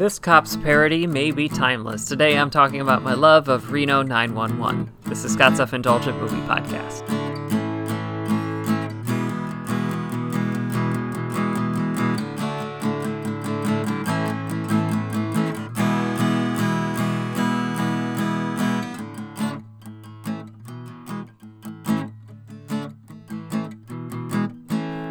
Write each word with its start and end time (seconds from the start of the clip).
This 0.00 0.18
cop's 0.18 0.56
parody 0.56 1.06
may 1.06 1.30
be 1.30 1.46
timeless. 1.46 2.06
Today 2.06 2.38
I'm 2.38 2.48
talking 2.48 2.80
about 2.80 3.02
my 3.02 3.12
love 3.12 3.48
of 3.48 3.70
Reno 3.70 4.00
911. 4.00 4.90
This 5.04 5.26
is 5.26 5.34
Scott's 5.34 5.58
Self 5.58 5.74
Indulgent 5.74 6.18
Movie 6.18 6.40
Podcast. 6.48 7.29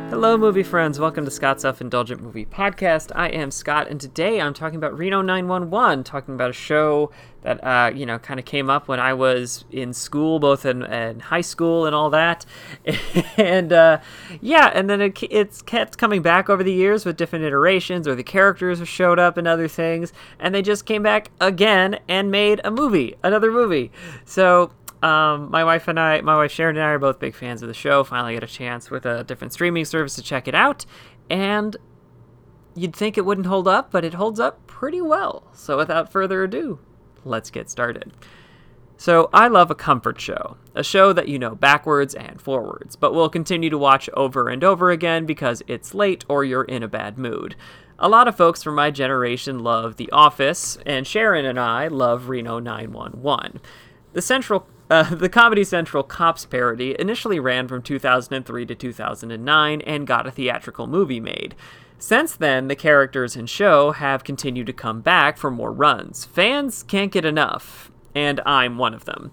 Hello, 0.09 0.39
movie 0.39 0.63
friends. 0.63 0.99
Welcome 0.99 1.23
to 1.25 1.31
Scott's 1.31 1.61
Self 1.61 1.81
Indulgent 1.81 2.23
Movie 2.23 2.43
Podcast. 2.43 3.11
I 3.13 3.27
am 3.27 3.51
Scott, 3.51 3.87
and 3.87 4.01
today 4.01 4.41
I'm 4.41 4.55
talking 4.55 4.77
about 4.77 4.97
Reno 4.97 5.21
911, 5.21 6.03
talking 6.03 6.33
about 6.33 6.49
a 6.49 6.53
show 6.53 7.11
that, 7.43 7.63
uh, 7.63 7.91
you 7.93 8.07
know, 8.07 8.17
kind 8.17 8.39
of 8.39 8.45
came 8.47 8.71
up 8.71 8.87
when 8.87 8.99
I 8.99 9.13
was 9.13 9.65
in 9.69 9.93
school, 9.93 10.39
both 10.39 10.65
in, 10.65 10.81
in 10.81 11.19
high 11.19 11.41
school 11.41 11.85
and 11.85 11.93
all 11.93 12.09
that. 12.09 12.43
and, 13.37 13.71
uh, 13.71 13.99
yeah, 14.41 14.71
and 14.73 14.89
then 14.89 14.99
it, 14.99 15.21
it's 15.29 15.61
kept 15.61 15.99
coming 15.99 16.23
back 16.23 16.49
over 16.49 16.63
the 16.63 16.73
years 16.73 17.05
with 17.05 17.15
different 17.15 17.45
iterations, 17.45 18.07
or 18.07 18.15
the 18.15 18.23
characters 18.23 18.79
have 18.79 18.89
showed 18.89 19.19
up 19.19 19.37
in 19.37 19.45
other 19.45 19.67
things, 19.67 20.11
and 20.39 20.55
they 20.55 20.63
just 20.63 20.87
came 20.87 21.03
back 21.03 21.29
again 21.39 21.99
and 22.09 22.31
made 22.31 22.61
a 22.63 22.71
movie, 22.71 23.13
another 23.23 23.51
movie. 23.51 23.91
So, 24.25 24.71
um, 25.01 25.49
my 25.49 25.63
wife 25.63 25.87
and 25.87 25.99
I, 25.99 26.21
my 26.21 26.35
wife 26.35 26.51
Sharon 26.51 26.75
and 26.75 26.85
I 26.85 26.89
are 26.89 26.99
both 26.99 27.19
big 27.19 27.35
fans 27.35 27.61
of 27.61 27.67
the 27.67 27.73
show. 27.73 28.03
Finally 28.03 28.33
got 28.33 28.43
a 28.43 28.47
chance 28.47 28.91
with 28.91 29.05
a 29.05 29.23
different 29.23 29.53
streaming 29.53 29.85
service 29.85 30.15
to 30.15 30.21
check 30.21 30.47
it 30.47 30.55
out, 30.55 30.85
and 31.29 31.77
you'd 32.75 32.95
think 32.95 33.17
it 33.17 33.25
wouldn't 33.25 33.47
hold 33.47 33.67
up, 33.67 33.91
but 33.91 34.03
it 34.03 34.15
holds 34.15 34.39
up 34.39 34.65
pretty 34.67 35.01
well. 35.01 35.47
So 35.53 35.77
without 35.77 36.11
further 36.11 36.43
ado, 36.43 36.79
let's 37.23 37.49
get 37.49 37.69
started. 37.69 38.13
So 38.97 39.29
I 39.31 39.47
love 39.47 39.71
a 39.71 39.75
comfort 39.75 40.19
show, 40.19 40.57
a 40.75 40.83
show 40.83 41.13
that 41.13 41.29
you 41.29 41.39
know 41.39 41.55
backwards 41.55 42.13
and 42.13 42.41
forwards, 42.41 42.97
but 42.97 43.13
will 43.13 43.29
continue 43.29 43.69
to 43.69 43.77
watch 43.77 44.09
over 44.13 44.49
and 44.49 44.61
over 44.61 44.91
again 44.91 45.25
because 45.25 45.63
it's 45.67 45.93
late 45.93 46.25
or 46.27 46.43
you're 46.43 46.65
in 46.65 46.83
a 46.83 46.89
bad 46.89 47.17
mood. 47.17 47.55
A 47.97 48.09
lot 48.09 48.27
of 48.27 48.35
folks 48.35 48.61
from 48.61 48.75
my 48.75 48.91
generation 48.91 49.59
love 49.59 49.95
The 49.95 50.11
Office, 50.11 50.77
and 50.85 51.07
Sharon 51.07 51.45
and 51.45 51.57
I 51.57 51.87
love 51.87 52.27
Reno 52.27 52.59
911. 52.59 53.61
The 54.11 54.21
central 54.21 54.67
uh, 54.89 55.15
the 55.15 55.29
Comedy 55.29 55.63
Central 55.63 56.03
Cops 56.03 56.45
parody 56.45 56.95
initially 56.99 57.39
ran 57.39 57.67
from 57.67 57.81
2003 57.81 58.65
to 58.65 58.75
2009 58.75 59.81
and 59.81 60.07
got 60.07 60.27
a 60.27 60.31
theatrical 60.31 60.87
movie 60.87 61.19
made. 61.19 61.55
Since 61.99 62.35
then, 62.35 62.69
the 62.69 62.75
characters 62.75 63.35
and 63.35 63.49
show 63.49 63.91
have 63.91 64.23
continued 64.23 64.67
to 64.67 64.73
come 64.73 65.01
back 65.01 65.37
for 65.37 65.51
more 65.51 65.71
runs. 65.71 66.25
Fans 66.25 66.83
can't 66.83 67.11
get 67.11 67.25
enough, 67.25 67.91
and 68.15 68.39
I'm 68.45 68.77
one 68.77 68.93
of 68.93 69.05
them. 69.05 69.31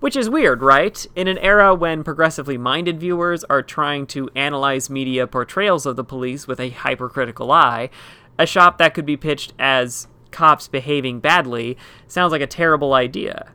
Which 0.00 0.16
is 0.16 0.30
weird, 0.30 0.62
right? 0.62 1.06
In 1.16 1.28
an 1.28 1.38
era 1.38 1.74
when 1.74 2.04
progressively 2.04 2.56
minded 2.56 3.00
viewers 3.00 3.42
are 3.44 3.62
trying 3.62 4.06
to 4.08 4.30
analyze 4.36 4.90
media 4.90 5.26
portrayals 5.26 5.86
of 5.86 5.96
the 5.96 6.04
police 6.04 6.46
with 6.46 6.60
a 6.60 6.70
hypercritical 6.70 7.50
eye, 7.50 7.90
a 8.38 8.46
shop 8.46 8.78
that 8.78 8.94
could 8.94 9.06
be 9.06 9.16
pitched 9.16 9.52
as 9.58 10.06
cops 10.30 10.68
behaving 10.68 11.20
badly 11.20 11.76
sounds 12.06 12.32
like 12.32 12.42
a 12.42 12.46
terrible 12.46 12.92
idea 12.92 13.48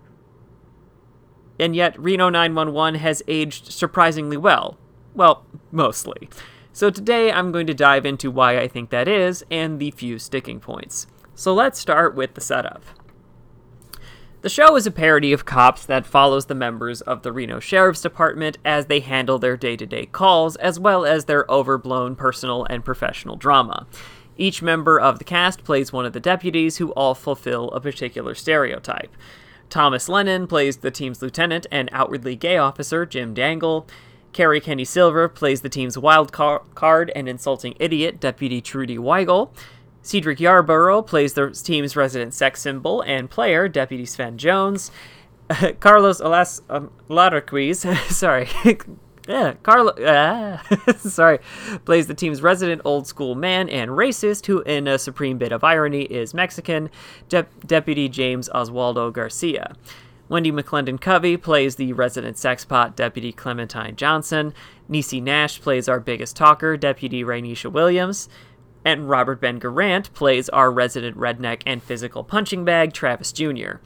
and 1.60 1.76
yet 1.76 2.00
Reno 2.00 2.30
911 2.30 3.00
has 3.00 3.22
aged 3.28 3.72
surprisingly 3.72 4.38
well. 4.38 4.78
Well, 5.14 5.46
mostly. 5.72 6.30
So 6.72 6.90
today 6.90 7.32
I'm 7.32 7.52
going 7.52 7.68
to 7.68 7.74
dive 7.74 8.06
into 8.06 8.32
why 8.32 8.58
I 8.58 8.68
think 8.68 8.90
that 8.90 9.08
is 9.08 9.44
and 9.52 9.80
the 9.80 9.92
few 9.92 10.18
sticking 10.20 10.60
points. 10.60 11.08
So 11.36 11.54
let's 11.54 11.80
start 11.80 12.16
with 12.16 12.36
the 12.36 12.42
setup. 12.42 12.84
The 14.42 14.50
show 14.50 14.78
is 14.78 14.88
a 14.88 14.92
parody 14.92 15.34
of 15.34 15.44
cops 15.44 15.86
that 15.86 16.06
follows 16.06 16.46
the 16.46 16.56
members 16.56 17.02
of 17.02 17.24
the 17.24 17.34
Reno 17.34 17.60
Sheriff's 17.60 18.02
Department 18.02 18.58
as 18.64 18.86
they 18.86 19.02
handle 19.02 19.38
their 19.38 19.58
day 19.58 19.76
to 19.76 19.86
day 19.86 20.06
calls, 20.06 20.56
as 20.56 20.80
well 20.80 21.06
as 21.06 21.26
their 21.26 21.46
overblown 21.52 22.16
personal 22.16 22.66
and 22.70 22.86
professional 22.86 23.36
drama. 23.36 23.86
Each 24.38 24.62
member 24.62 24.98
of 24.98 25.20
the 25.20 25.26
cast 25.26 25.66
plays 25.66 25.92
one 25.92 26.06
of 26.06 26.14
the 26.14 26.22
deputies 26.22 26.78
who 26.78 26.92
all 26.92 27.16
fulfill 27.16 27.70
a 27.72 27.82
particular 27.82 28.34
stereotype. 28.34 29.14
Thomas 29.70 30.10
Lennon 30.10 30.48
plays 30.48 30.78
the 30.78 30.92
team's 30.92 31.22
lieutenant 31.22 31.68
and 31.72 31.90
outwardly 31.92 32.36
gay 32.36 32.58
officer, 32.58 33.06
Jim 33.06 33.34
Dangle. 33.34 33.88
Kerri 34.34 34.62
Kenney 34.62 34.86
Silver 34.86 35.28
plays 35.28 35.62
the 35.62 35.70
team's 35.70 35.98
wild 35.98 36.32
car- 36.32 36.64
card 36.76 37.12
and 37.16 37.28
insulting 37.28 37.76
idiot, 37.80 38.20
Deputy 38.20 38.62
Trudy 38.62 38.98
Wiegel. 38.98 39.54
Cedric 40.02 40.40
Yarbrough 40.40 41.06
plays 41.06 41.34
the 41.34 41.52
team's 41.52 41.96
resident 41.96 42.34
sex 42.34 42.62
symbol 42.62 43.02
and 43.02 43.30
player, 43.30 43.68
Deputy 43.68 44.06
Sven 44.06 44.38
Jones. 44.38 44.92
Carlos 45.80 46.20
Alas 46.20 46.62
um, 46.70 46.92
sorry, 48.10 48.48
yeah, 49.30 49.54
Carlo, 49.62 49.94
ah, 50.06 50.60
sorry, 50.98 51.38
plays 51.86 52.08
the 52.08 52.16
team's 52.16 52.42
resident 52.42 52.82
old 52.84 53.06
school 53.06 53.36
man 53.36 53.70
and 53.70 53.92
racist, 53.92 54.48
who, 54.48 54.62
in 54.62 54.88
a 54.88 54.98
supreme 54.98 55.38
bit 55.38 55.52
of 55.52 55.64
irony, 55.64 56.02
is 56.02 56.34
Mexican, 56.34 56.90
De- 57.30 57.46
Deputy 57.64 58.10
James 58.10 58.50
Oswaldo 58.50 59.14
Garcia. 59.14 59.76
Wendi 60.32 60.52
McLendon 60.52 61.00
Covey 61.00 61.38
plays 61.38 61.76
the 61.76 61.94
resident 61.94 62.38
sexpot, 62.38 62.96
Deputy 62.96 63.32
Clementine 63.32 63.96
Johnson. 63.96 64.52
Niecy 64.90 65.22
Nash 65.22 65.62
plays 65.62 65.88
our 65.88 66.00
biggest 66.00 66.36
talker, 66.36 66.76
Deputy 66.76 67.24
Raineesha 67.24 67.72
Williams. 67.72 68.30
And 68.84 69.10
Robert 69.10 69.42
Ben 69.42 69.60
Garant 69.60 70.12
plays 70.14 70.50
our 70.50 70.72
resident 70.72 71.18
redneck 71.18 71.62
and 71.68 71.84
physical 71.84 72.24
punching 72.24 72.66
bag, 72.66 72.94
Travis 72.94 73.32
Jr. 73.32 73.78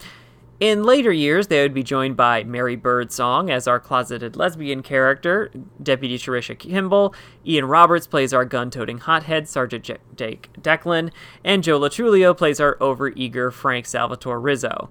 In 0.63 0.83
later 0.83 1.11
years, 1.11 1.47
they 1.47 1.61
would 1.61 1.73
be 1.73 1.83
joined 1.83 2.15
by 2.15 2.45
Mary 2.45 2.77
Birdsong 2.77 3.49
as 3.49 3.67
our 3.67 3.81
closeted 3.81 4.37
lesbian 4.37 4.81
character, 4.81 5.51
Deputy 5.83 6.17
Cherisha 6.17 6.57
Kimball. 6.57 7.13
Ian 7.45 7.65
Roberts 7.65 8.07
plays 8.07 8.31
our 8.33 8.45
gun 8.45 8.69
toting 8.69 8.99
hothead, 8.99 9.49
Sergeant 9.49 9.83
J- 9.83 9.97
Jake 10.15 10.47
Declan. 10.61 11.11
And 11.43 11.65
Joe 11.65 11.75
Lo 11.75 11.89
Truglio 11.89 12.33
plays 12.33 12.61
our 12.61 12.77
overeager 12.77 13.51
Frank 13.51 13.85
Salvatore 13.85 14.39
Rizzo. 14.39 14.89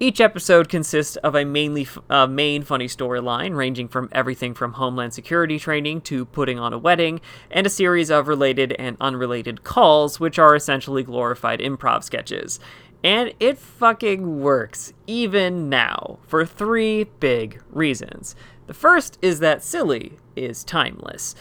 Each 0.00 0.20
episode 0.20 0.68
consists 0.68 1.14
of 1.18 1.36
a 1.36 1.44
mainly 1.44 1.86
uh, 2.10 2.26
main 2.26 2.64
funny 2.64 2.88
storyline, 2.88 3.54
ranging 3.54 3.86
from 3.86 4.08
everything 4.10 4.52
from 4.52 4.72
homeland 4.72 5.14
security 5.14 5.60
training 5.60 6.00
to 6.00 6.24
putting 6.24 6.58
on 6.58 6.72
a 6.72 6.78
wedding, 6.78 7.20
and 7.52 7.68
a 7.68 7.70
series 7.70 8.10
of 8.10 8.26
related 8.26 8.72
and 8.80 8.96
unrelated 9.00 9.62
calls, 9.62 10.18
which 10.18 10.40
are 10.40 10.56
essentially 10.56 11.04
glorified 11.04 11.60
improv 11.60 12.02
sketches. 12.02 12.58
And 13.04 13.34
it 13.38 13.58
fucking 13.58 14.40
works, 14.40 14.94
even 15.06 15.68
now, 15.68 16.18
for 16.26 16.46
three 16.46 17.04
big 17.04 17.62
reasons. 17.70 18.34
The 18.66 18.72
first 18.74 19.18
is 19.20 19.40
that 19.40 19.62
silly 19.62 20.14
is 20.34 20.64
timeless. 20.64 21.34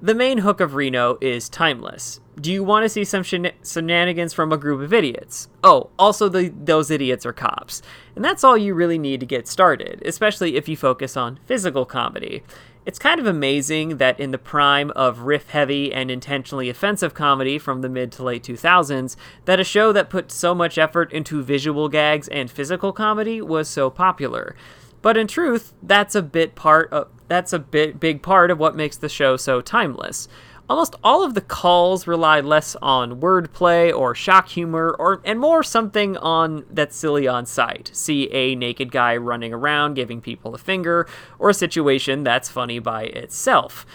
The 0.00 0.14
main 0.14 0.38
hook 0.38 0.60
of 0.60 0.76
Reno 0.76 1.18
is 1.20 1.48
timeless. 1.48 2.20
Do 2.40 2.52
you 2.52 2.62
want 2.62 2.84
to 2.84 2.88
see 2.88 3.02
some 3.02 3.24
shen- 3.24 3.50
shenanigans 3.64 4.32
from 4.32 4.52
a 4.52 4.56
group 4.56 4.80
of 4.80 4.94
idiots? 4.94 5.48
Oh, 5.64 5.90
also 5.98 6.28
the, 6.28 6.50
those 6.50 6.88
idiots 6.88 7.26
are 7.26 7.32
cops. 7.32 7.82
And 8.14 8.24
that's 8.24 8.44
all 8.44 8.56
you 8.56 8.74
really 8.74 8.98
need 8.98 9.18
to 9.18 9.26
get 9.26 9.48
started, 9.48 10.00
especially 10.06 10.54
if 10.54 10.68
you 10.68 10.76
focus 10.76 11.16
on 11.16 11.40
physical 11.46 11.84
comedy. 11.84 12.44
It's 12.88 12.98
kind 12.98 13.20
of 13.20 13.26
amazing 13.26 13.98
that 13.98 14.18
in 14.18 14.30
the 14.30 14.38
prime 14.38 14.92
of 14.92 15.20
riff 15.20 15.50
heavy 15.50 15.92
and 15.92 16.10
intentionally 16.10 16.70
offensive 16.70 17.12
comedy 17.12 17.58
from 17.58 17.82
the 17.82 17.88
mid 17.90 18.10
to 18.12 18.22
late 18.22 18.42
2000s, 18.42 19.14
that 19.44 19.60
a 19.60 19.64
show 19.64 19.92
that 19.92 20.08
put 20.08 20.32
so 20.32 20.54
much 20.54 20.78
effort 20.78 21.12
into 21.12 21.42
visual 21.42 21.90
gags 21.90 22.28
and 22.28 22.50
physical 22.50 22.94
comedy 22.94 23.42
was 23.42 23.68
so 23.68 23.90
popular. 23.90 24.56
But 25.02 25.18
in 25.18 25.26
truth, 25.26 25.74
that's 25.82 26.14
a 26.14 26.22
bit 26.22 26.54
part 26.54 26.90
of 26.90 27.08
that's 27.28 27.52
a 27.52 27.58
bit 27.58 28.00
big 28.00 28.22
part 28.22 28.50
of 28.50 28.58
what 28.58 28.74
makes 28.74 28.96
the 28.96 29.10
show 29.10 29.36
so 29.36 29.60
timeless. 29.60 30.26
Almost 30.68 30.96
all 31.02 31.24
of 31.24 31.32
the 31.32 31.40
calls 31.40 32.06
rely 32.06 32.40
less 32.40 32.76
on 32.82 33.20
wordplay 33.20 33.94
or 33.94 34.14
shock 34.14 34.48
humor 34.48 34.94
or 34.98 35.22
and 35.24 35.40
more 35.40 35.62
something 35.62 36.18
on 36.18 36.66
that's 36.70 36.94
silly 36.94 37.26
on 37.26 37.46
sight. 37.46 37.90
See 37.94 38.30
a 38.32 38.54
naked 38.54 38.92
guy 38.92 39.16
running 39.16 39.54
around 39.54 39.94
giving 39.94 40.20
people 40.20 40.54
a 40.54 40.58
finger 40.58 41.08
or 41.38 41.48
a 41.48 41.54
situation 41.54 42.22
that's 42.22 42.50
funny 42.50 42.78
by 42.80 43.04
itself. 43.04 43.86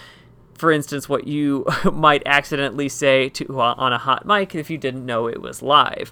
For 0.55 0.71
instance, 0.71 1.07
what 1.07 1.27
you 1.27 1.65
might 1.93 2.23
accidentally 2.25 2.89
say 2.89 3.29
to 3.29 3.61
on 3.61 3.93
a 3.93 3.99
hot 3.99 4.25
mic 4.25 4.55
if 4.55 4.71
you 4.71 4.79
didn't 4.79 5.05
know 5.05 5.27
it 5.27 5.41
was 5.41 5.61
live. 5.61 6.11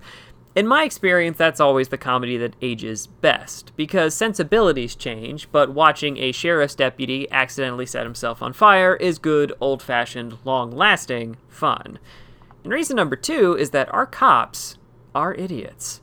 In 0.53 0.67
my 0.67 0.83
experience, 0.83 1.37
that's 1.37 1.61
always 1.61 1.87
the 1.87 1.97
comedy 1.97 2.35
that 2.35 2.57
ages 2.61 3.07
best, 3.07 3.71
because 3.77 4.13
sensibilities 4.13 4.95
change, 4.95 5.49
but 5.49 5.73
watching 5.73 6.17
a 6.17 6.33
sheriff's 6.33 6.75
deputy 6.75 7.31
accidentally 7.31 7.85
set 7.85 8.03
himself 8.03 8.41
on 8.41 8.51
fire 8.51 8.95
is 8.97 9.17
good, 9.17 9.53
old 9.61 9.81
fashioned, 9.81 10.37
long 10.43 10.71
lasting 10.71 11.37
fun. 11.47 11.99
And 12.65 12.73
reason 12.73 12.97
number 12.97 13.15
two 13.15 13.55
is 13.55 13.69
that 13.69 13.93
our 13.93 14.05
cops 14.05 14.77
are 15.15 15.33
idiots. 15.35 16.01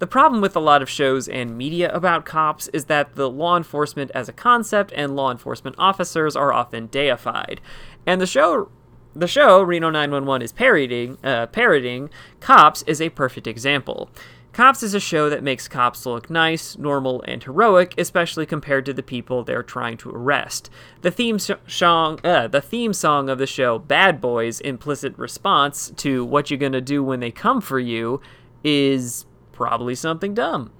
The 0.00 0.06
problem 0.06 0.40
with 0.40 0.56
a 0.56 0.60
lot 0.60 0.82
of 0.82 0.90
shows 0.90 1.28
and 1.28 1.56
media 1.56 1.94
about 1.94 2.24
cops 2.24 2.68
is 2.68 2.86
that 2.86 3.14
the 3.14 3.30
law 3.30 3.56
enforcement 3.56 4.10
as 4.14 4.28
a 4.28 4.32
concept 4.32 4.92
and 4.96 5.14
law 5.14 5.30
enforcement 5.30 5.76
officers 5.78 6.34
are 6.34 6.52
often 6.52 6.88
deified. 6.88 7.60
And 8.04 8.20
the 8.20 8.26
show 8.26 8.70
The 9.14 9.26
show 9.26 9.60
Reno 9.62 9.90
911 9.90 10.42
is 10.42 10.52
parodying, 10.52 11.18
uh, 11.24 11.46
parodying 11.46 12.10
Cops 12.38 12.82
is 12.82 13.00
a 13.00 13.08
perfect 13.08 13.48
example. 13.48 14.08
Cops 14.52 14.82
is 14.82 14.94
a 14.94 15.00
show 15.00 15.28
that 15.30 15.42
makes 15.42 15.68
cops 15.68 16.06
look 16.06 16.28
nice, 16.28 16.76
normal, 16.76 17.22
and 17.22 17.42
heroic, 17.42 17.94
especially 17.98 18.46
compared 18.46 18.84
to 18.86 18.92
the 18.92 19.02
people 19.02 19.42
they're 19.42 19.62
trying 19.62 19.96
to 19.96 20.10
arrest. 20.10 20.70
The 21.02 21.10
theme 21.10 21.38
song, 21.38 22.20
uh, 22.24 22.48
the 22.48 22.60
theme 22.60 22.92
song 22.92 23.28
of 23.28 23.38
the 23.38 23.46
show, 23.46 23.78
"Bad 23.78 24.20
Boys," 24.20 24.60
implicit 24.60 25.16
response 25.16 25.92
to 25.98 26.24
"What 26.24 26.50
you're 26.50 26.58
gonna 26.58 26.80
do 26.80 27.02
when 27.02 27.20
they 27.20 27.30
come 27.30 27.60
for 27.60 27.78
you," 27.78 28.20
is 28.64 29.24
probably 29.52 29.94
something 29.94 30.34
dumb. 30.34 30.70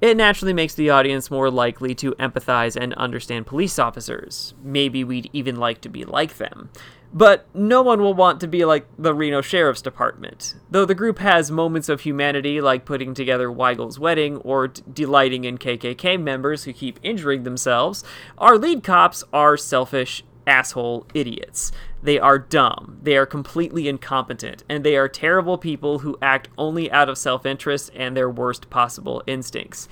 It 0.00 0.16
naturally 0.16 0.52
makes 0.52 0.74
the 0.74 0.90
audience 0.90 1.30
more 1.30 1.50
likely 1.50 1.94
to 1.96 2.12
empathize 2.12 2.76
and 2.76 2.92
understand 2.94 3.46
police 3.46 3.78
officers. 3.78 4.54
Maybe 4.62 5.02
we'd 5.04 5.30
even 5.32 5.56
like 5.56 5.80
to 5.82 5.88
be 5.88 6.04
like 6.04 6.36
them. 6.36 6.70
But 7.14 7.46
no 7.54 7.80
one 7.80 8.02
will 8.02 8.12
want 8.12 8.40
to 8.40 8.46
be 8.46 8.66
like 8.66 8.86
the 8.98 9.14
Reno 9.14 9.40
Sheriff's 9.40 9.80
Department. 9.80 10.56
Though 10.70 10.84
the 10.84 10.94
group 10.94 11.18
has 11.20 11.50
moments 11.50 11.88
of 11.88 12.02
humanity 12.02 12.60
like 12.60 12.84
putting 12.84 13.14
together 13.14 13.50
Wiegel's 13.50 13.98
wedding 13.98 14.36
or 14.38 14.68
delighting 14.68 15.44
in 15.44 15.56
KKK 15.56 16.20
members 16.20 16.64
who 16.64 16.74
keep 16.74 17.00
injuring 17.02 17.44
themselves, 17.44 18.04
our 18.36 18.58
lead 18.58 18.82
cops 18.82 19.24
are 19.32 19.56
selfish 19.56 20.24
asshole 20.46 21.06
idiots. 21.14 21.72
They 22.02 22.18
are 22.18 22.38
dumb, 22.38 22.98
they 23.02 23.16
are 23.16 23.26
completely 23.26 23.88
incompetent, 23.88 24.64
and 24.68 24.84
they 24.84 24.96
are 24.96 25.08
terrible 25.08 25.58
people 25.58 26.00
who 26.00 26.18
act 26.22 26.48
only 26.56 26.90
out 26.90 27.08
of 27.08 27.18
self 27.18 27.44
interest 27.44 27.90
and 27.94 28.16
their 28.16 28.30
worst 28.30 28.70
possible 28.70 29.22
instincts. 29.26 29.88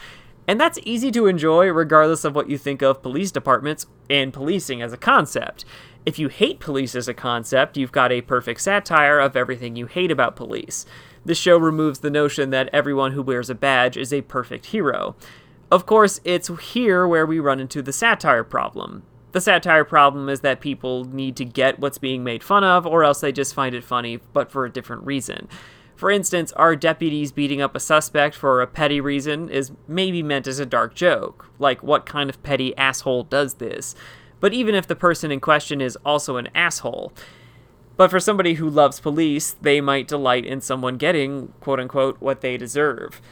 And 0.46 0.60
that's 0.60 0.78
easy 0.82 1.10
to 1.12 1.26
enjoy 1.26 1.68
regardless 1.72 2.24
of 2.24 2.34
what 2.34 2.50
you 2.50 2.58
think 2.58 2.82
of 2.82 3.02
police 3.02 3.32
departments 3.32 3.86
and 4.10 4.32
policing 4.32 4.82
as 4.82 4.92
a 4.92 4.98
concept. 4.98 5.64
If 6.04 6.18
you 6.18 6.28
hate 6.28 6.60
police 6.60 6.94
as 6.94 7.08
a 7.08 7.14
concept, 7.14 7.78
you've 7.78 7.92
got 7.92 8.12
a 8.12 8.20
perfect 8.20 8.60
satire 8.60 9.18
of 9.18 9.36
everything 9.36 9.74
you 9.74 9.86
hate 9.86 10.10
about 10.10 10.36
police. 10.36 10.84
This 11.24 11.38
show 11.38 11.56
removes 11.56 12.00
the 12.00 12.10
notion 12.10 12.50
that 12.50 12.68
everyone 12.72 13.12
who 13.12 13.22
wears 13.22 13.48
a 13.48 13.54
badge 13.54 13.96
is 13.96 14.12
a 14.12 14.20
perfect 14.20 14.66
hero. 14.66 15.16
Of 15.70 15.86
course, 15.86 16.20
it's 16.24 16.50
here 16.60 17.08
where 17.08 17.24
we 17.24 17.40
run 17.40 17.58
into 17.58 17.80
the 17.80 17.92
satire 17.92 18.44
problem. 18.44 19.04
The 19.34 19.40
satire 19.42 19.84
problem 19.84 20.30
is 20.30 20.40
that 20.40 20.60
people 20.60 21.04
need 21.04 21.36
to 21.36 21.44
get 21.44 21.78
what's 21.78 21.98
being 21.98 22.24
made 22.24 22.42
fun 22.42 22.64
of, 22.64 22.86
or 22.86 23.04
else 23.04 23.20
they 23.20 23.32
just 23.32 23.52
find 23.54 23.74
it 23.74 23.84
funny, 23.84 24.16
but 24.32 24.50
for 24.50 24.64
a 24.64 24.72
different 24.72 25.04
reason. 25.04 25.46
For 25.94 26.10
instance, 26.10 26.50
our 26.52 26.74
deputies 26.74 27.30
beating 27.30 27.60
up 27.60 27.76
a 27.76 27.80
suspect 27.80 28.34
for 28.34 28.62
a 28.62 28.66
petty 28.66 29.00
reason 29.00 29.48
is 29.48 29.72
maybe 29.86 30.22
meant 30.22 30.46
as 30.46 30.58
a 30.58 30.66
dark 30.66 30.94
joke. 30.94 31.50
Like, 31.58 31.82
what 31.82 32.06
kind 32.06 32.30
of 32.30 32.42
petty 32.42 32.74
asshole 32.76 33.24
does 33.24 33.54
this? 33.54 33.94
but 34.44 34.52
even 34.52 34.74
if 34.74 34.86
the 34.86 34.94
person 34.94 35.32
in 35.32 35.40
question 35.40 35.80
is 35.80 35.96
also 36.04 36.36
an 36.36 36.50
asshole. 36.54 37.14
But 37.96 38.10
for 38.10 38.20
somebody 38.20 38.54
who 38.54 38.68
loves 38.68 39.00
police, 39.00 39.56
they 39.62 39.80
might 39.80 40.06
delight 40.06 40.44
in 40.44 40.60
someone 40.60 40.98
getting, 40.98 41.54
quote 41.60 41.80
unquote, 41.80 42.20
what 42.20 42.42
they 42.42 42.58
deserve. 42.58 43.22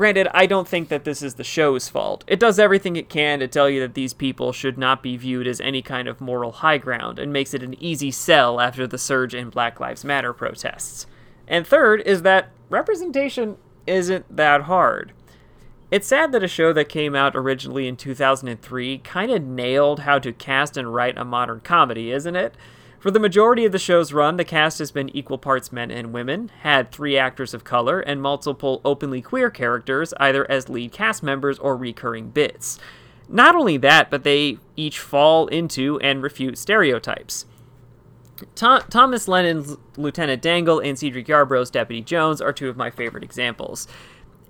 Granted, 0.00 0.28
I 0.32 0.46
don't 0.46 0.66
think 0.66 0.88
that 0.88 1.04
this 1.04 1.20
is 1.20 1.34
the 1.34 1.44
show's 1.44 1.90
fault. 1.90 2.24
It 2.26 2.40
does 2.40 2.58
everything 2.58 2.96
it 2.96 3.10
can 3.10 3.38
to 3.40 3.46
tell 3.46 3.68
you 3.68 3.80
that 3.80 3.92
these 3.92 4.14
people 4.14 4.50
should 4.50 4.78
not 4.78 5.02
be 5.02 5.18
viewed 5.18 5.46
as 5.46 5.60
any 5.60 5.82
kind 5.82 6.08
of 6.08 6.22
moral 6.22 6.52
high 6.52 6.78
ground 6.78 7.18
and 7.18 7.30
makes 7.30 7.52
it 7.52 7.62
an 7.62 7.74
easy 7.82 8.10
sell 8.10 8.60
after 8.60 8.86
the 8.86 8.96
surge 8.96 9.34
in 9.34 9.50
Black 9.50 9.78
Lives 9.78 10.02
Matter 10.02 10.32
protests. 10.32 11.06
And 11.46 11.66
third 11.66 12.00
is 12.06 12.22
that 12.22 12.48
representation 12.70 13.58
isn't 13.86 14.34
that 14.34 14.62
hard. 14.62 15.12
It's 15.90 16.08
sad 16.08 16.32
that 16.32 16.42
a 16.42 16.48
show 16.48 16.72
that 16.72 16.88
came 16.88 17.14
out 17.14 17.36
originally 17.36 17.86
in 17.86 17.98
2003 17.98 18.96
kind 19.04 19.30
of 19.30 19.42
nailed 19.42 20.00
how 20.00 20.18
to 20.20 20.32
cast 20.32 20.78
and 20.78 20.94
write 20.94 21.18
a 21.18 21.26
modern 21.26 21.60
comedy, 21.60 22.10
isn't 22.10 22.36
it? 22.36 22.54
For 23.00 23.10
the 23.10 23.18
majority 23.18 23.64
of 23.64 23.72
the 23.72 23.78
show's 23.78 24.12
run, 24.12 24.36
the 24.36 24.44
cast 24.44 24.78
has 24.78 24.90
been 24.90 25.08
equal 25.16 25.38
parts 25.38 25.72
men 25.72 25.90
and 25.90 26.12
women, 26.12 26.50
had 26.60 26.92
three 26.92 27.16
actors 27.16 27.54
of 27.54 27.64
color, 27.64 28.00
and 28.00 28.20
multiple 28.20 28.82
openly 28.84 29.22
queer 29.22 29.48
characters, 29.48 30.12
either 30.20 30.48
as 30.50 30.68
lead 30.68 30.92
cast 30.92 31.22
members 31.22 31.58
or 31.58 31.78
recurring 31.78 32.28
bits. 32.28 32.78
Not 33.26 33.56
only 33.56 33.78
that, 33.78 34.10
but 34.10 34.22
they 34.22 34.58
each 34.76 34.98
fall 34.98 35.46
into 35.46 35.98
and 36.00 36.22
refute 36.22 36.58
stereotypes. 36.58 37.46
Thomas 38.54 39.28
Lennon's 39.28 39.78
Lieutenant 39.96 40.42
Dangle 40.42 40.78
and 40.78 40.98
Cedric 40.98 41.26
Yarbrough's 41.26 41.70
Deputy 41.70 42.02
Jones 42.02 42.42
are 42.42 42.52
two 42.52 42.68
of 42.68 42.76
my 42.76 42.90
favorite 42.90 43.24
examples. 43.24 43.88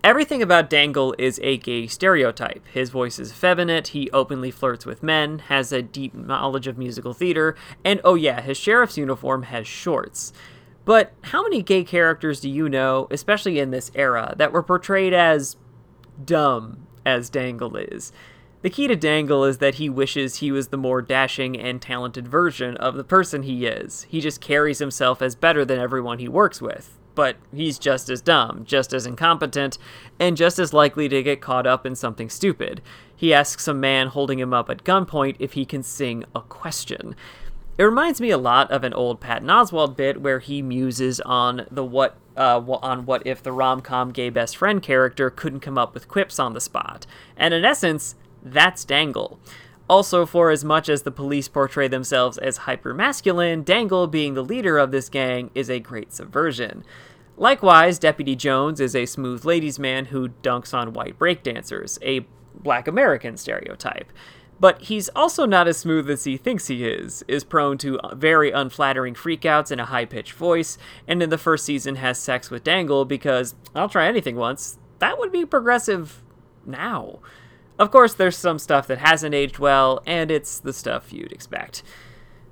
Everything 0.03 0.41
about 0.41 0.71
Dangle 0.71 1.15
is 1.19 1.39
a 1.43 1.59
gay 1.59 1.87
stereotype. 1.87 2.67
His 2.69 2.89
voice 2.89 3.19
is 3.19 3.33
effeminate, 3.33 3.89
he 3.89 4.11
openly 4.13 4.51
flirts 4.51 4.87
with 4.87 5.03
men, 5.03 5.41
has 5.41 5.73
a 5.73 5.83
deep 5.83 6.15
knowledge 6.15 6.67
of 6.67 6.79
musical 6.79 7.13
theater, 7.13 7.55
and 7.85 8.01
oh 8.03 8.15
yeah, 8.15 8.41
his 8.41 8.57
sheriff's 8.57 8.97
uniform 8.97 9.43
has 9.45 9.67
shorts. 9.67 10.33
But 10.87 11.13
how 11.21 11.43
many 11.43 11.61
gay 11.63 11.85
characters 11.85 12.41
do 12.41 12.49
you 12.49 12.67
know, 12.67 13.09
especially 13.11 13.59
in 13.59 13.73
this 13.73 13.91
era, 13.95 14.35
that 14.39 14.53
were 14.53 14.63
portrayed 14.63 15.13
as 15.13 15.59
dumb 16.25 16.87
as 17.05 17.29
Dangle 17.29 17.77
is? 17.77 18.11
The 18.63 18.71
key 18.71 18.89
to 18.89 18.97
Dangle 18.97 19.45
is 19.45 19.59
that 19.59 19.75
he 19.75 19.91
wishes 19.91 20.37
he 20.37 20.51
was 20.51 20.69
the 20.69 20.79
more 20.79 21.03
dashing 21.03 21.61
and 21.61 21.81
talented 21.81 22.27
version 22.27 22.79
of 22.79 22.95
the 22.95 23.05
person 23.05 23.43
he 23.43 23.67
is. 23.67 24.07
He 24.09 24.23
just 24.23 24.41
carries 24.41 24.79
himself 24.79 25.21
as 25.21 25.35
better 25.35 25.63
than 25.63 25.79
everyone 25.79 26.21
he 26.21 26.29
works 26.29 26.63
with 26.63 26.97
but 27.15 27.37
he's 27.55 27.79
just 27.79 28.09
as 28.09 28.21
dumb, 28.21 28.65
just 28.65 28.93
as 28.93 29.07
incompetent, 29.07 29.79
and 30.19 30.37
just 30.37 30.59
as 30.59 30.73
likely 30.73 31.09
to 31.09 31.23
get 31.23 31.41
caught 31.41 31.67
up 31.67 31.85
in 31.85 31.95
something 31.95 32.29
stupid. 32.29 32.81
He 33.15 33.35
asks 33.35 33.69
a 33.69 33.75
man 33.75 34.09
holding 34.09 34.39
him 34.39 34.55
up 34.55 34.71
at 34.71 34.85
gunpoint 34.85 35.37
if 35.39 35.53
he 35.53 35.65
can 35.65 35.83
sing 35.83 36.25
a 36.35 36.41
question. 36.41 37.15
It 37.79 37.85
reminds 37.85 38.21
me 38.21 38.31
a 38.31 38.39
lot 38.39 38.71
of 38.71 38.85
an 38.85 38.93
old 38.93 39.21
Patton 39.21 39.49
Oswalt 39.49 39.97
bit 39.97 40.21
where 40.21 40.39
he 40.39 40.61
muses 40.61 41.21
on 41.21 41.67
the 41.71 41.85
what 41.85 42.17
uh, 42.37 42.61
on 42.83 43.07
what 43.07 43.27
if 43.27 43.43
the 43.43 43.53
rom-com 43.53 44.13
gay 44.13 44.31
best 44.31 44.57
friend 44.57 44.83
character 44.83 45.31
couldn't 45.31 45.61
come 45.61 45.77
up 45.77 45.95
with 45.95 46.09
quips 46.09 46.39
on 46.39 46.53
the 46.53 46.61
spot. 46.61 47.07
And 47.37 47.53
in 47.53 47.65
essence, 47.65 48.15
that's 48.43 48.85
Dangle. 48.85 49.39
Also, 49.91 50.25
for 50.25 50.53
as 50.53 50.65
much 50.65 50.89
as 50.89 51.03
the 51.03 51.11
police 51.11 51.49
portray 51.49 51.89
themselves 51.89 52.39
as 52.39 52.59
hyper-masculine, 52.59 53.65
Dangle, 53.65 54.07
being 54.07 54.35
the 54.35 54.45
leader 54.45 54.79
of 54.79 54.93
this 54.93 55.09
gang, 55.09 55.51
is 55.53 55.69
a 55.69 55.81
great 55.81 56.13
subversion. 56.13 56.85
Likewise, 57.37 57.99
Deputy 57.99 58.37
Jones 58.37 58.81
is 58.81 58.95
a 58.95 59.05
smooth 59.05 59.45
ladies' 59.45 59.81
man 59.81 60.05
who 60.05 60.29
dunks 60.29 60.73
on 60.73 60.93
white 60.93 61.19
breakdancers, 61.19 61.99
a 62.03 62.25
black 62.55 62.87
American 62.87 63.37
stereotype. 63.37 64.13
But 64.61 64.83
he's 64.83 65.09
also 65.09 65.45
not 65.45 65.67
as 65.67 65.79
smooth 65.79 66.09
as 66.09 66.23
he 66.23 66.37
thinks 66.37 66.69
he 66.69 66.85
is, 66.85 67.25
is 67.27 67.43
prone 67.43 67.77
to 67.79 67.99
very 68.13 68.53
unflattering 68.53 69.15
freakouts 69.15 69.73
in 69.73 69.81
a 69.81 69.87
high 69.87 70.05
pitched 70.05 70.35
voice, 70.35 70.79
and 71.09 71.21
in 71.21 71.31
the 71.31 71.37
first 71.37 71.65
season 71.65 71.97
has 71.97 72.17
sex 72.17 72.49
with 72.49 72.63
Dangle 72.63 73.05
because 73.05 73.57
I'll 73.75 73.89
try 73.89 74.07
anything 74.07 74.37
once. 74.37 74.79
That 75.01 75.19
would 75.19 75.33
be 75.33 75.45
progressive 75.45 76.23
now. 76.65 77.19
Of 77.81 77.91
course, 77.91 78.13
there's 78.13 78.37
some 78.37 78.59
stuff 78.59 78.87
that 78.89 78.99
hasn't 78.99 79.35
aged 79.35 79.59
well, 79.59 80.03
and 80.07 80.31
it's 80.31 80.59
the 80.59 80.75
stuff 80.75 81.15
you'd 81.15 81.33
expect. 81.33 81.83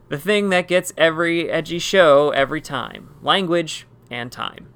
The 0.08 0.16
thing 0.16 0.48
that 0.48 0.66
gets 0.66 0.94
every 0.96 1.50
edgy 1.50 1.78
show 1.78 2.30
every 2.30 2.62
time 2.62 3.14
language 3.20 3.86
and 4.10 4.32
time. 4.32 4.72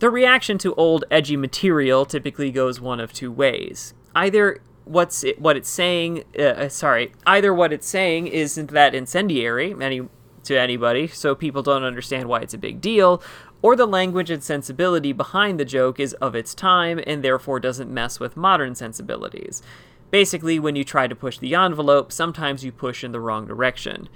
The 0.00 0.10
reaction 0.10 0.58
to 0.58 0.74
old 0.74 1.04
edgy 1.08 1.36
material 1.36 2.04
typically 2.04 2.50
goes 2.50 2.80
one 2.80 2.98
of 2.98 3.12
two 3.12 3.30
ways. 3.30 3.94
Either 4.12 4.60
what's 4.84 5.22
it, 5.22 5.40
what 5.40 5.56
it's 5.56 5.68
saying, 5.68 6.24
uh, 6.36 6.42
uh 6.42 6.68
sorry, 6.68 7.12
either 7.24 7.54
what 7.54 7.72
it's 7.72 7.86
saying 7.86 8.26
isn't 8.26 8.72
that 8.72 8.92
incendiary 8.92 9.72
any, 9.80 10.08
to 10.46 10.58
anybody, 10.58 11.06
so 11.06 11.34
people 11.34 11.62
don't 11.62 11.84
understand 11.84 12.28
why 12.28 12.40
it's 12.40 12.54
a 12.54 12.58
big 12.58 12.80
deal, 12.80 13.22
or 13.62 13.76
the 13.76 13.86
language 13.86 14.30
and 14.30 14.42
sensibility 14.42 15.12
behind 15.12 15.60
the 15.60 15.64
joke 15.64 16.00
is 16.00 16.14
of 16.14 16.34
its 16.34 16.54
time 16.54 17.00
and 17.06 17.22
therefore 17.22 17.60
doesn't 17.60 17.92
mess 17.92 18.18
with 18.18 18.36
modern 18.36 18.74
sensibilities. 18.74 19.62
Basically, 20.10 20.58
when 20.58 20.76
you 20.76 20.84
try 20.84 21.06
to 21.06 21.16
push 21.16 21.38
the 21.38 21.54
envelope, 21.54 22.12
sometimes 22.12 22.64
you 22.64 22.72
push 22.72 23.02
in 23.02 23.12
the 23.12 23.20
wrong 23.20 23.46
direction. 23.46 24.08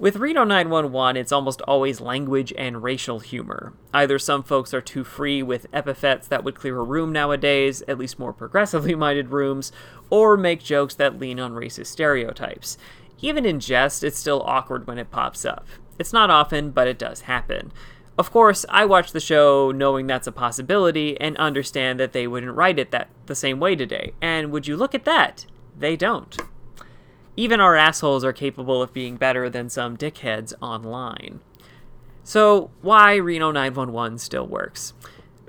With 0.00 0.16
Reno 0.16 0.44
911, 0.44 1.18
it's 1.20 1.30
almost 1.30 1.60
always 1.62 2.00
language 2.00 2.54
and 2.56 2.82
racial 2.82 3.20
humor. 3.20 3.74
Either 3.92 4.18
some 4.18 4.42
folks 4.42 4.72
are 4.72 4.80
too 4.80 5.04
free 5.04 5.42
with 5.42 5.66
epithets 5.74 6.26
that 6.28 6.42
would 6.42 6.54
clear 6.54 6.78
a 6.78 6.82
room 6.82 7.12
nowadays, 7.12 7.82
at 7.86 7.98
least 7.98 8.18
more 8.18 8.32
progressively 8.32 8.94
minded 8.94 9.28
rooms, 9.28 9.72
or 10.08 10.38
make 10.38 10.62
jokes 10.62 10.94
that 10.94 11.18
lean 11.18 11.38
on 11.38 11.52
racist 11.52 11.88
stereotypes. 11.88 12.78
Even 13.20 13.44
in 13.44 13.60
jest, 13.60 14.02
it's 14.02 14.18
still 14.18 14.42
awkward 14.42 14.86
when 14.86 14.98
it 14.98 15.10
pops 15.10 15.44
up. 15.44 15.66
It's 15.98 16.12
not 16.12 16.30
often, 16.30 16.70
but 16.70 16.88
it 16.88 16.98
does 16.98 17.22
happen. 17.22 17.72
Of 18.18 18.30
course, 18.30 18.66
I 18.68 18.84
watch 18.84 19.12
the 19.12 19.20
show 19.20 19.70
knowing 19.70 20.06
that's 20.06 20.26
a 20.26 20.32
possibility 20.32 21.18
and 21.20 21.36
understand 21.36 21.98
that 22.00 22.12
they 22.12 22.26
wouldn't 22.26 22.56
write 22.56 22.78
it 22.78 22.90
that 22.90 23.08
the 23.26 23.34
same 23.34 23.60
way 23.60 23.76
today. 23.76 24.12
And 24.20 24.50
would 24.50 24.66
you 24.66 24.76
look 24.76 24.94
at 24.94 25.04
that? 25.04 25.46
They 25.78 25.96
don't. 25.96 26.36
Even 27.36 27.60
our 27.60 27.76
assholes 27.76 28.24
are 28.24 28.32
capable 28.32 28.82
of 28.82 28.92
being 28.92 29.16
better 29.16 29.48
than 29.48 29.70
some 29.70 29.96
dickheads 29.96 30.52
online. 30.60 31.40
So, 32.22 32.70
why 32.82 33.14
Reno 33.14 33.50
911 33.50 34.18
still 34.18 34.46
works? 34.46 34.92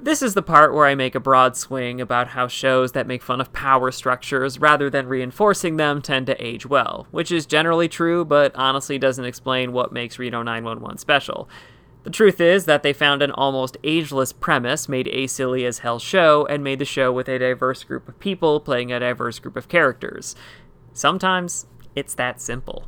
This 0.04 0.24
is 0.24 0.34
the 0.34 0.42
part 0.42 0.74
where 0.74 0.88
I 0.88 0.96
make 0.96 1.14
a 1.14 1.20
broad 1.20 1.56
swing 1.56 2.02
about 2.02 2.30
how 2.30 2.48
shows 2.48 2.94
that 2.94 3.06
make 3.06 3.22
fun 3.22 3.40
of 3.40 3.54
power 3.54 3.92
structures 3.92 4.58
rather 4.58 4.90
than 4.90 5.06
reinforcing 5.06 5.78
them 5.78 6.02
tend 6.02 6.26
to 6.26 6.44
age 6.44 6.66
well, 6.66 7.06
which 7.12 7.32
is 7.32 7.46
generally 7.46 7.88
true, 7.88 8.26
but 8.26 8.52
honestly 8.56 8.98
doesn't 8.98 9.26
explain 9.26 9.74
what 9.74 9.92
makes 9.92 10.18
Reno 10.18 10.42
911 10.42 10.98
special. 10.98 11.48
The 12.02 12.10
truth 12.10 12.42
is 12.42 12.66
that 12.66 12.82
they 12.82 12.94
found 12.94 13.22
an 13.22 13.30
almost 13.30 13.78
ageless 13.84 14.34
premise, 14.34 14.90
made 14.90 15.08
a 15.10 15.28
silly 15.28 15.66
as 15.66 15.80
hell 15.80 16.00
show, 16.00 16.48
and 16.48 16.64
made 16.64 16.80
the 16.80 16.86
show 16.86 17.12
with 17.12 17.30
a 17.30 17.38
diverse 17.38 17.84
group 17.84 18.08
of 18.10 18.20
people 18.20 18.60
playing 18.60 18.92
a 18.92 19.00
diverse 19.00 19.38
group 19.38 19.56
of 19.56 19.70
characters. 19.70 20.36
Sometimes 20.94 21.68
it's 21.96 22.16
that 22.16 22.42
simple. 22.42 22.88